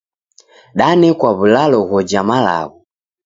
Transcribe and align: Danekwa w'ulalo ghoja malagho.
Danekwa 0.77 1.29
w'ulalo 1.37 1.79
ghoja 1.89 2.21
malagho. 2.29 2.77